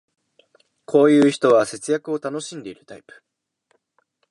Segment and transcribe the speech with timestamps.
[0.85, 3.21] こういう人は節約を楽しんでるタイプ